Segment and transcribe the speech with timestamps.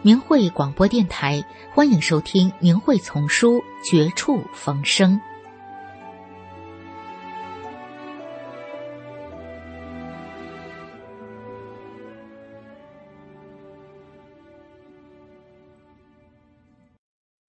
[0.00, 1.44] 明慧广播电台，
[1.74, 5.14] 欢迎收听《明慧丛书·绝处逢生》。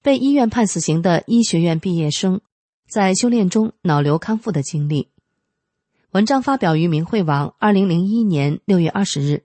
[0.02, 2.42] 被医院判死刑的医学院毕业生，
[2.90, 5.10] 在修炼中脑瘤康复的经历。
[6.10, 9.44] 文章发表于明慧网，二零零一年六月二十日。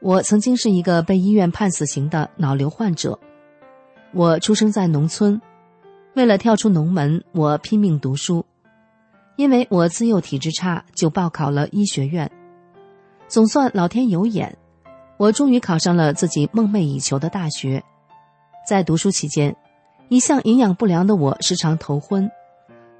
[0.00, 3.18] 我曾经是一个被医院判死刑的脑瘤患者。
[4.12, 5.40] 我出生在农村，
[6.14, 8.44] 为了跳出农门，我拼命读书。
[9.36, 12.30] 因为我自幼体质差，就报考了医学院。
[13.26, 14.56] 总算老天有眼，
[15.16, 17.82] 我终于考上了自己梦寐以求的大学。
[18.68, 19.54] 在读书期间，
[20.08, 22.30] 一向营养不良的我时常头昏，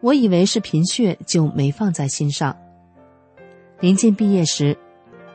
[0.01, 2.57] 我以为是贫血，就没放在心上。
[3.81, 4.77] 临近毕业时。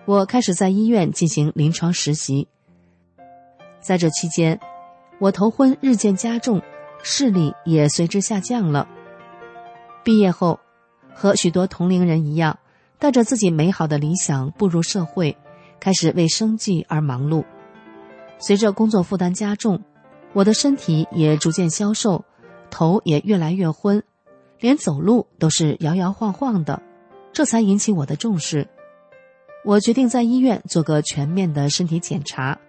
[0.06, 2.46] 我开始在医院进行临床实习，
[3.80, 4.59] 在这期间，
[5.18, 6.62] 我头昏日渐加重，
[7.02, 8.86] 视力也随之下降了。
[10.04, 10.59] 毕业后，
[11.14, 12.59] 和许多同龄人一样，
[13.00, 15.38] 带着自己美好的理想步入社会，
[15.80, 17.46] 开始为生计而忙碌。
[18.40, 19.81] 随着工作负担加重，
[20.34, 22.25] 我的身体也逐渐消瘦，
[22.69, 24.03] 头也越来越昏，
[24.59, 26.81] 连走路都是摇摇晃晃的，
[27.31, 28.68] 这才引起我的重视。
[29.66, 32.59] 我决定在医院做个全面的身体检查，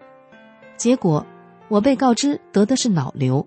[0.76, 1.26] 结果
[1.68, 3.46] 我被告知得的是脑瘤。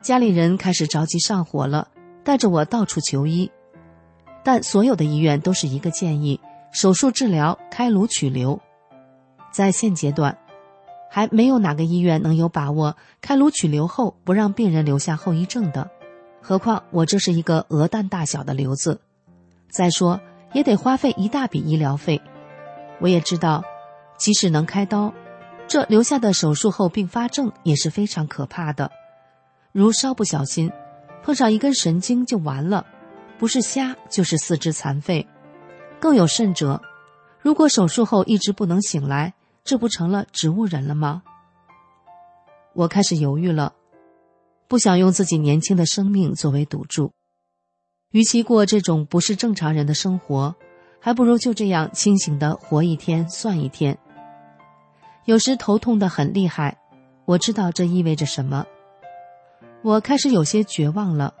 [0.00, 1.88] 家里人开始着急上火了，
[2.24, 3.50] 带着我到处求医，
[4.42, 6.40] 但所有的医院都是一个建议：
[6.72, 8.58] 手术治疗、开颅取瘤。
[9.52, 10.38] 在现阶段，
[11.10, 15.90] 还没有哪个医院能有把握开颅取瘤后不让病人留下后遗症的。
[16.40, 18.98] 何况我这是一个鹅蛋大小的瘤子，
[19.70, 20.18] 再说。
[20.52, 22.20] 也得花费一大笔医疗费，
[23.00, 23.62] 我也知道，
[24.16, 25.12] 即使能开刀，
[25.66, 28.90] 这留下的手术后并发症也是非常可怕的，
[29.72, 30.72] 如稍不小心，
[31.22, 32.86] 碰上一根神经就完了，
[33.38, 35.26] 不是瞎就是四肢残废，
[36.00, 36.80] 更有甚者，
[37.40, 39.34] 如果手术后一直不能醒来，
[39.64, 41.22] 这不成了植物人了吗？
[42.72, 43.74] 我开始犹豫了，
[44.66, 47.12] 不想用自己年轻的生命作为赌注。
[48.10, 50.54] 与其过这种不是正常人的生活，
[50.98, 53.98] 还不如就这样清醒的活一天算一天。
[55.26, 56.78] 有时头痛的很厉害，
[57.26, 58.64] 我知道这意味着什么。
[59.82, 61.34] 我开始有些绝望了，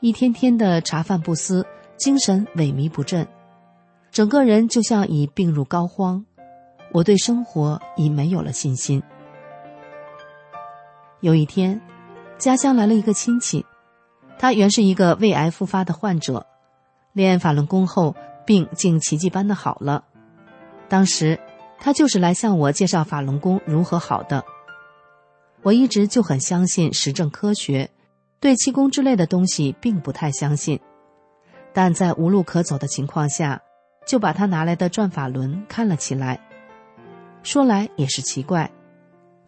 [0.00, 1.66] 一天天的茶饭不思，
[1.98, 3.28] 精神萎靡不振，
[4.10, 6.24] 整个人就像已病入膏肓。
[6.92, 9.02] 我对生活已没有了信心。
[11.20, 11.78] 有一天，
[12.38, 13.66] 家乡来了一个亲戚。
[14.40, 16.46] 他原是一个胃癌复发的患者，
[17.12, 20.02] 练法轮功后病竟奇迹般的好了。
[20.88, 21.38] 当时，
[21.78, 24.42] 他就是来向我介绍法轮功如何好的。
[25.60, 27.90] 我一直就很相信实证科学，
[28.40, 30.80] 对气功之类的东西并不太相信。
[31.74, 33.60] 但在无路可走的情况下，
[34.06, 36.40] 就把他拿来的转法轮看了起来。
[37.42, 38.70] 说来也是奇怪，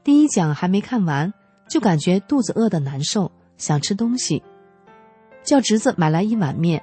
[0.05, 1.33] 第一讲还没看完，
[1.67, 4.43] 就感觉肚子饿得难受，想吃东西。
[5.43, 6.83] 叫侄子买来一碗面，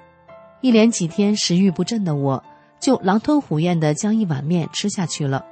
[0.61, 2.43] 一连几天食欲不振的我，
[2.79, 5.45] 就狼吞虎咽的将一碗面吃下去了。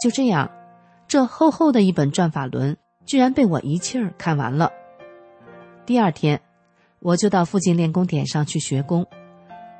[0.00, 0.50] 就这样，
[1.06, 2.76] 这厚厚的一本转法轮
[3.06, 4.70] 居然被我一气儿看完了。
[5.86, 6.40] 第二天，
[6.98, 9.06] 我就到附近练功点上去学功。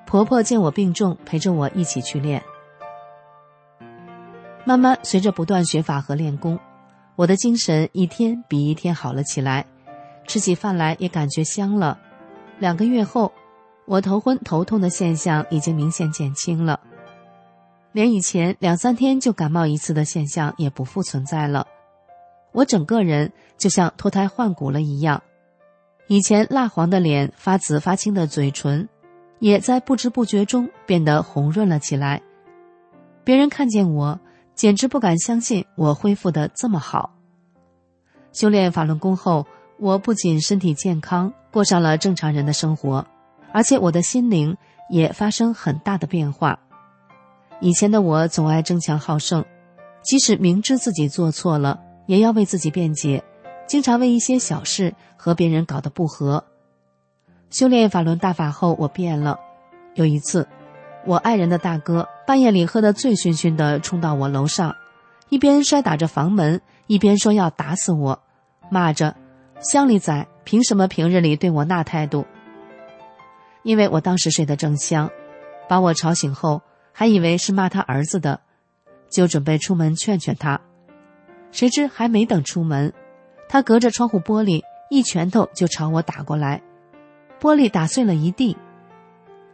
[0.07, 2.43] 婆婆见我病重，陪着我一起去练。
[4.65, 6.59] 慢慢随着不断学法和练功，
[7.17, 9.67] 我的精神一天比一天好了起来，
[10.27, 11.99] 吃起饭来也感觉香了。
[12.61, 13.33] 两个月后，
[13.85, 16.81] 我头昏头痛的现象已经明显减轻了，
[17.93, 21.67] 连以前两三天就感冒一次的现象也不复存在了。
[22.53, 25.21] 我整个人就像脱胎换骨了一样，
[26.07, 28.89] 以前蜡黄的脸、发紫发青的嘴唇，
[29.41, 32.23] 也在不知不觉中变得红润了起来。
[33.25, 34.21] 别人看见我，
[34.55, 37.11] 简直不敢相信我恢复的这么好。
[38.33, 39.45] 修炼法轮功后。
[39.79, 43.07] 我不仅身体健康，过上了正常人的生活，
[43.53, 44.57] 而且我的心灵
[44.89, 46.59] 也发生很大的变化。
[47.61, 49.45] 以前的我总爱争强好胜，
[50.03, 53.23] 即使明知自己做错了，也要为自己辩解，
[53.67, 56.45] 经常为一些小事和别人搞得不和。
[57.51, 59.39] 修炼法轮大法后，我变了。
[59.95, 60.47] 有一次，
[61.05, 64.75] 我爱人的大哥半夜里喝得醉醺醺的，冲到我楼上，
[65.29, 68.21] 一边摔打着房门，一边说要打死我，
[68.71, 69.15] 骂着。
[69.61, 72.27] 乡里仔凭什么平日里对我那态度？
[73.63, 75.11] 因为我当时睡得正香，
[75.69, 76.61] 把我吵醒后，
[76.93, 78.41] 还以为是骂他儿子的，
[79.09, 80.61] 就准备出门劝劝他。
[81.51, 82.93] 谁知还没等出门，
[83.49, 86.61] 他隔着窗户玻璃一拳头就朝我打过来，
[87.41, 88.57] 玻璃打碎了一地。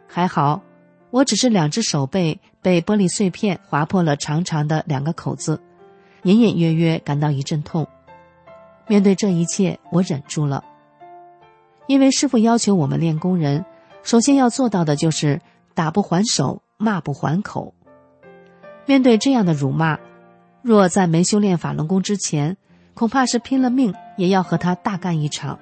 [0.07, 0.61] 还好，
[1.09, 5.61] 我只是两只手背被玻璃碎片划破了长长的两个口子，
[6.23, 7.87] 隐隐约约感到一阵痛。
[8.87, 10.63] 面对这一切，我忍住了。
[11.87, 13.65] 因为师傅要求我们练功人，
[14.03, 15.41] 首先要做到的就是
[15.73, 17.73] 打不还手，骂不还口。
[18.85, 19.99] 面对这样的辱骂，
[20.61, 22.57] 若在没修炼法轮功之前，
[22.93, 25.59] 恐怕是拼了命也要和他大干一场。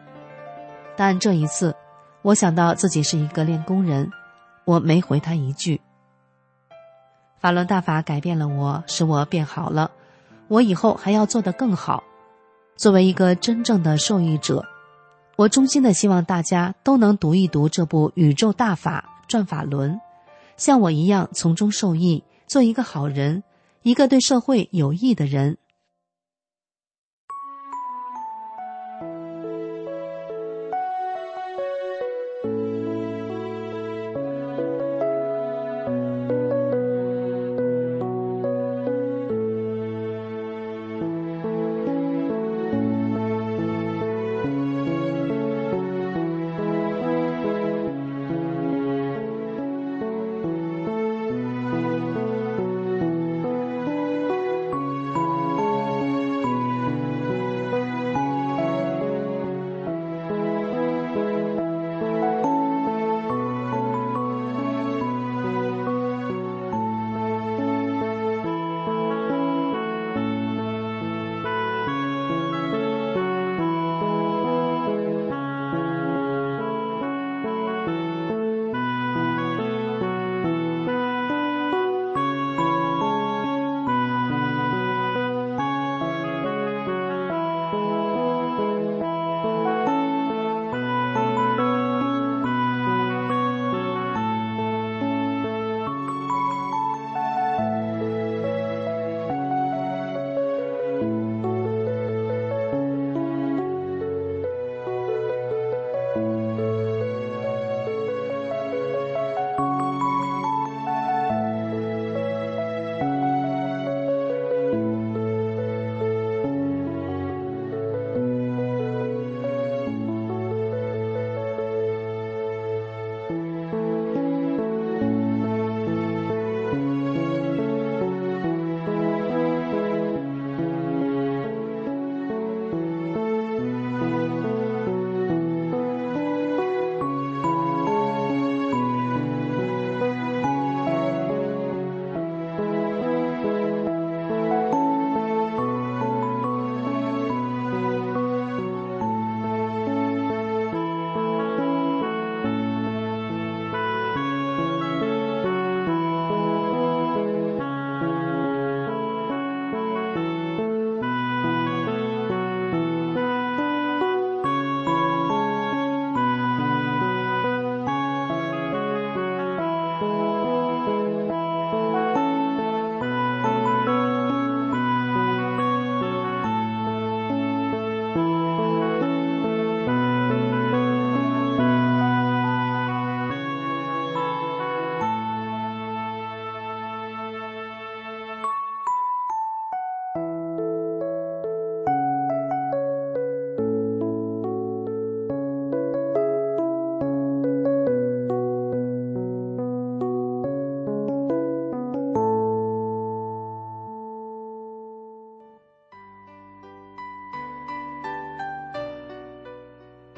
[0.95, 1.75] 但这一次，
[2.21, 4.11] 我想到自己是一个练功人，
[4.65, 5.81] 我没回他一句。
[7.39, 9.91] 法轮大法改变了我，使我变好了。
[10.47, 12.03] 我以后还要做得更好。
[12.79, 14.65] 作为一个真正的受益者，
[15.35, 19.91] 我衷心的希望大家都能读一读这部《宇宙大法转法轮》，
[20.55, 23.43] 像我一样从中受益，做一个好人，
[23.81, 25.57] 一个对社会有益的人。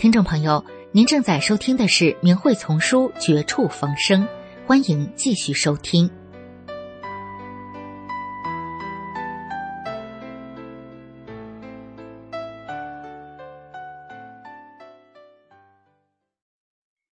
[0.02, 4.24] 听众朋友，您正在收听的是《明慧丛书》《绝处逢生》，
[4.66, 6.10] 欢迎继续收听。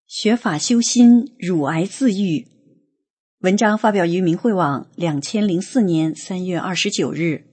[0.06, 2.46] 学法修心，乳癌自愈。
[3.40, 7.44] 文章发表于明慧网，两千零四年三月二十九日。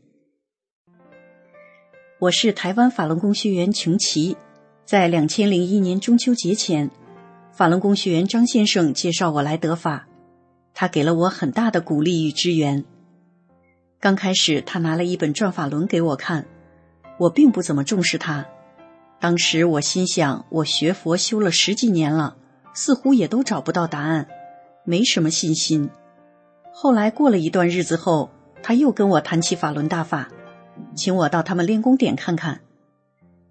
[2.22, 4.38] 我是台湾法轮功学员琼奇，
[4.86, 6.92] 在两千零一年中秋节前，
[7.51, 10.08] 法轮功学员张先生介绍我来得法，
[10.75, 12.86] 他给了我很大的鼓励与支援。
[14.00, 16.46] 刚开始，他拿了一本转法轮给我看，
[17.18, 18.46] 我并不怎么重视他。
[19.20, 22.36] 当时我心想，我学佛修了十几年了。
[22.77, 24.27] 似乎也都找不到答案，
[24.84, 25.89] 没什么信心。
[26.74, 28.30] 后来过了一段日子后，
[28.62, 30.27] 他又跟我谈起法轮大法，
[30.94, 32.60] 请我到他们练功点看看。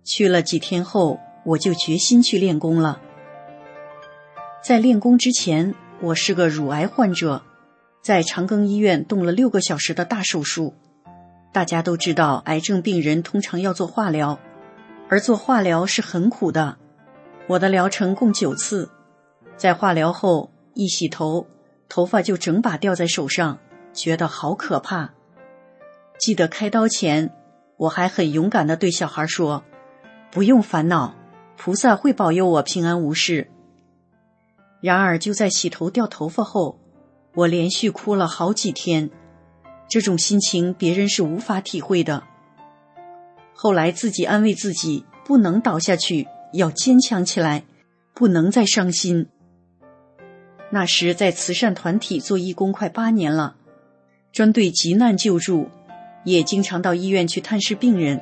[0.04, 3.00] 去了几天后，我就决心去练功了。
[4.62, 7.42] 在练功之前，我是个乳癌患者，
[8.02, 10.74] 在长庚医院动了六个小时的大手术。
[11.52, 14.38] 大家都知道，癌症病人通常要做化疗，
[15.08, 16.76] 而做化疗是很苦的。
[17.46, 18.90] 我的疗程共九次。
[19.56, 21.46] 在化疗后一洗头，
[21.88, 23.58] 头发就整把掉在手上，
[23.92, 25.14] 觉得好可怕。
[26.18, 27.32] 记得开刀前，
[27.76, 29.62] 我还很勇敢的对小孩说
[30.34, 31.14] ：“不用烦恼，
[31.56, 33.48] 菩萨会保佑我平安无事。”
[34.82, 36.80] 然而就在洗头掉头发后，
[37.34, 39.10] 我连续哭了好几天，
[39.88, 42.24] 这种心情别人是无法体会的。
[43.54, 47.62] 后来自己安慰自己，不能倒下去，要坚强起来，
[48.12, 49.28] 不能再伤心。
[50.70, 53.54] 那时在慈善团体做义工快八年了，
[54.32, 55.68] 专对急难救助，
[56.24, 58.20] 也经常到医院去探视病人。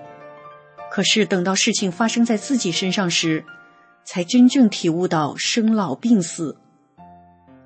[0.95, 3.47] 可是等到事情发生在自己身上时，
[4.05, 6.59] 才真正体悟到生老病死。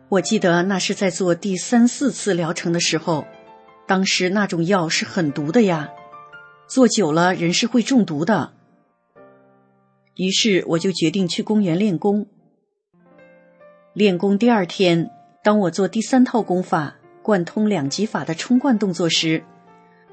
[0.09, 3.27] 我记得那是在做第三四次疗程的时候，
[3.85, 5.89] 当时那种药是很毒的呀，
[6.69, 8.53] 做久了人是会中毒的。
[10.15, 12.29] 于是我就决定去公园练功。
[13.93, 15.11] 练功第二天，
[15.43, 19.43] 当我做第三套功法——贯通两极法的冲贯动作时，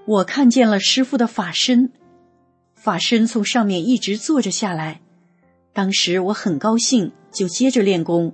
[0.08, 1.92] 我看见了师傅的法身，
[2.84, 5.00] 法身从上面一直坐着下来。
[5.72, 8.34] 当时我很高兴，就接着练功。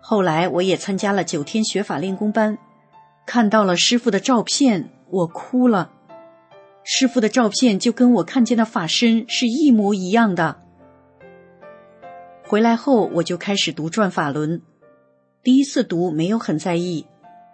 [0.00, 2.58] 后来我也参加了九天学法练功班，
[3.24, 5.92] 看到了师傅的照片，我哭了。
[6.82, 10.56] 师傅的照片就跟我看见的法身是一模一样的。
[12.42, 14.58] 回来后，我就开始读《转法轮》。
[15.44, 17.06] 第一次读没有很在意，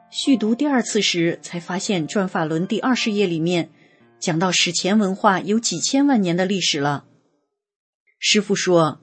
[0.08, 3.68] 续读第二次时才发现，《转法轮》第二十页里面
[4.20, 7.06] 讲到史前文化有几千万年的历史了。
[8.18, 9.00] 师傅说，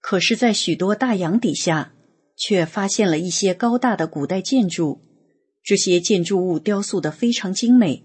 [0.00, 1.92] 可是，在许多大洋底下，
[2.36, 5.02] 却发现了一些高大的古代建筑，
[5.62, 8.04] 这些建筑物雕塑的非常精美，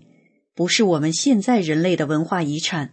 [0.55, 2.91] 不是我们现在人类的文化遗产。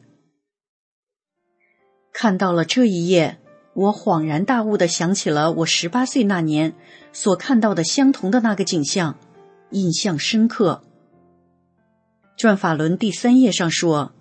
[2.13, 3.41] 看到了这一页。
[3.77, 6.75] 我恍然大悟的想起了我十八岁那年
[7.13, 9.19] 所看到的相同的那个景象，
[9.73, 10.85] 印象深刻。
[12.37, 14.13] 转法轮第三页上说：“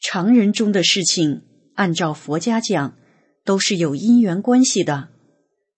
[0.00, 1.42] 常人中的事情，
[1.74, 2.96] 按照佛家讲，
[3.44, 5.10] 都是有因缘关系的。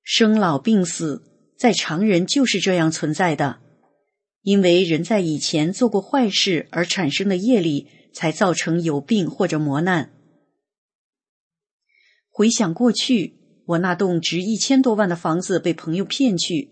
[0.02, 1.23] 生老病死，
[1.58, 3.61] 在常人就是这样存在的，
[4.42, 10.11] 因为人在以前做过坏事而产生的业力，才造成有病或者磨难。”
[12.30, 13.34] 回想过去，
[13.66, 16.70] 我那栋值一千多万的房子被朋友骗去，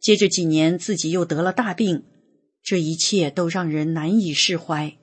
[0.00, 2.04] 接着几年自己又得了大病，
[2.66, 4.96] 这一切都让人难以释怀，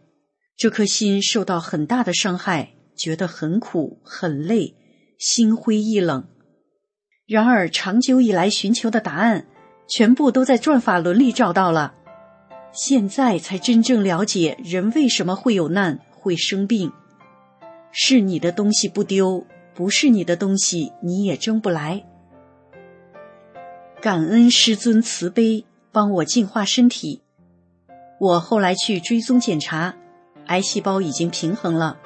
[0.58, 4.76] 这颗心受到很大的伤害，觉得很苦很累，
[5.18, 6.28] 心灰意冷。
[7.26, 9.48] 然而长久以来寻求的答案，
[9.88, 11.96] 全部都在转法轮里找到了，
[12.74, 16.92] 现在才真正了解人为什么会有难会生病，
[17.94, 19.48] 是你的东西不丢。
[19.74, 22.06] 不是你的东西，你也争不来。
[24.00, 27.23] 感恩师尊慈悲，帮我净化身体。
[28.24, 29.96] 我后来去追踪检查，
[30.46, 31.98] 癌细胞已经平衡了。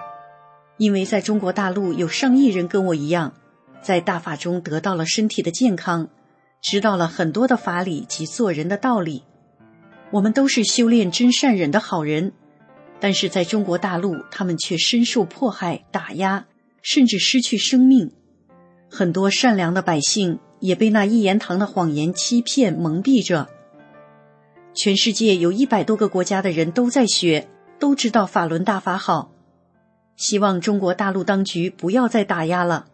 [0.78, 3.36] 因为在中国大陆有上亿人跟我一样，
[3.84, 6.10] 在大法中得到了身体的健康，
[6.60, 9.26] 知道了很多的法理及做人的道理。
[10.10, 12.34] 我们都是修炼真善忍的好人，
[13.00, 16.48] 但是在中国大陆，他们却深受迫害打压。
[16.82, 18.12] 甚至失去生命，
[18.90, 23.50] 很多善良的百姓也被那一言堂的谎言欺骗蒙蔽着。
[24.78, 27.48] 全世界有一百多个国家的人都在学，
[27.80, 29.32] 都知道法轮大法好。
[30.16, 32.86] 希望中国大陆当局不要再打压了，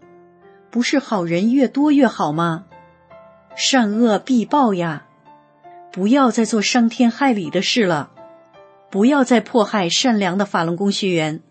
[0.71, 2.63] 不是好人越多越好吗？
[3.57, 5.07] 善恶必报呀！
[5.91, 8.11] 不要再做伤天害理的事了，
[8.89, 11.41] 不要再迫害善良的法轮功学员。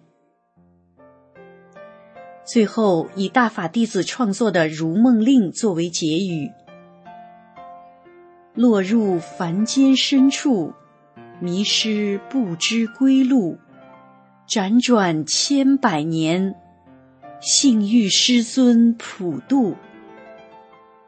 [2.46, 6.50] 最后以大法弟子创作的《如梦令》作为结语：
[8.54, 10.75] 落入凡间深处，
[11.40, 13.59] 迷失不知归路，
[14.47, 16.54] 辗转千百年，
[17.40, 19.75] 幸遇师尊普渡，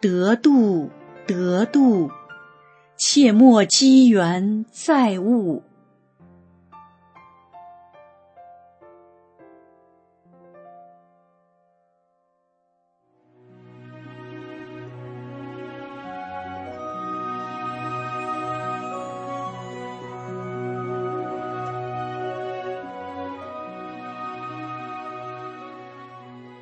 [0.00, 0.88] 得度
[1.26, 2.10] 得度，
[2.96, 5.62] 切莫机缘再误。